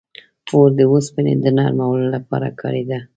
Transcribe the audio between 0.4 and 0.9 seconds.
•اور د